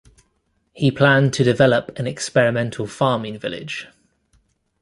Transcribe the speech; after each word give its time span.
He 0.73 0.89
planned 0.89 1.31
to 1.35 1.43
develop 1.43 1.99
an 1.99 2.07
experimental 2.07 2.87
farming 2.87 3.37
village. 3.37 3.85